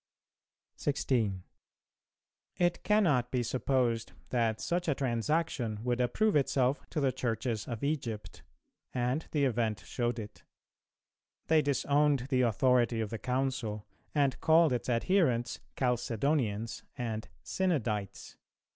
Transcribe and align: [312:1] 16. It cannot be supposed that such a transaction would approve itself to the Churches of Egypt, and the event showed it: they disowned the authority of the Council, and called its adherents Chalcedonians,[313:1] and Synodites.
[312:1] 0.77 0.79
16. 0.81 1.43
It 2.57 2.83
cannot 2.83 3.29
be 3.29 3.43
supposed 3.43 4.13
that 4.29 4.59
such 4.59 4.87
a 4.87 4.95
transaction 4.95 5.83
would 5.83 6.01
approve 6.01 6.35
itself 6.35 6.89
to 6.89 6.99
the 6.99 7.11
Churches 7.11 7.67
of 7.67 7.83
Egypt, 7.83 8.41
and 8.95 9.27
the 9.29 9.45
event 9.45 9.81
showed 9.85 10.17
it: 10.17 10.41
they 11.45 11.61
disowned 11.61 12.29
the 12.31 12.41
authority 12.41 12.99
of 12.99 13.11
the 13.11 13.19
Council, 13.19 13.85
and 14.15 14.41
called 14.41 14.73
its 14.73 14.89
adherents 14.89 15.59
Chalcedonians,[313:1] 15.77 16.81
and 16.97 17.27
Synodites. 17.45 18.37